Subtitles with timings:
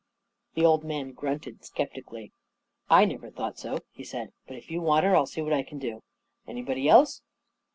[0.55, 2.31] The old man grunted skeptically.
[2.87, 5.53] 44 1 never thought so," he said." But if you want her, I'll see what
[5.53, 6.01] I can do.
[6.47, 7.21] Anybody else